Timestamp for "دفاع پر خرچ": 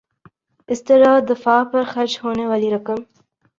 1.29-2.13